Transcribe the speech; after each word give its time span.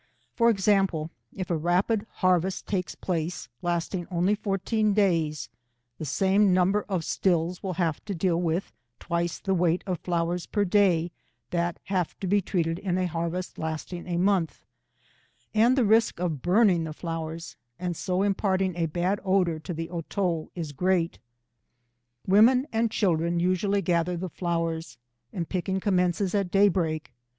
For 0.33 0.49
example, 0.49 1.11
if 1.31 1.51
a 1.51 1.55
rapid 1.55 2.07
harvest 2.09 2.65
takes 2.65 2.95
place, 2.95 3.49
lasting 3.61 4.07
only 4.09 4.33
fourteen 4.33 4.95
days, 4.95 5.47
the 5.99 6.05
same 6.05 6.51
number 6.55 6.81
of 6.89 7.05
stills 7.05 7.61
will 7.61 7.73
have 7.75 8.03
to 8.05 8.15
deal 8.15 8.41
with 8.41 8.71
twice 8.97 9.37
the 9.37 9.53
weight 9.53 9.83
of 9.85 9.99
flowers 9.99 10.47
per 10.47 10.65
day 10.65 11.11
that 11.51 11.77
have 11.83 12.19
to 12.19 12.25
be 12.25 12.41
treated 12.41 12.79
in 12.79 12.97
a 12.97 13.05
harvest 13.05 13.59
lasting 13.59 14.07
a 14.07 14.17
month, 14.17 14.65
and 15.53 15.77
the 15.77 15.85
risk 15.85 16.19
of 16.19 16.41
burning 16.41 16.85
the 16.85 16.93
flowers 16.93 17.55
and 17.77 17.95
so 17.95 18.23
imparting 18.23 18.75
a 18.77 18.87
bad 18.87 19.19
odour 19.23 19.59
to 19.59 19.71
the 19.71 19.87
otto 19.91 20.49
is 20.55 20.71
great. 20.71 21.19
Women 22.25 22.65
and 22.73 22.89
children 22.89 23.39
usually 23.39 23.83
gather 23.83 24.17
the 24.17 24.29
flowers, 24.29 24.97
and 25.31 25.47
picking 25.47 25.79
commences 25.79 26.33
at 26.33 26.49
daybreak. 26.49 27.13